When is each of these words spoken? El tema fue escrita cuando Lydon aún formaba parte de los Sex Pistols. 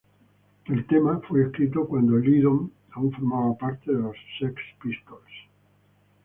El 0.65 0.87
tema 0.87 1.21
fue 1.27 1.43
escrita 1.43 1.79
cuando 1.87 2.17
Lydon 2.17 2.71
aún 2.93 3.11
formaba 3.11 3.55
parte 3.55 3.93
de 3.93 3.99
los 3.99 4.15
Sex 4.39 4.55
Pistols. 4.81 5.29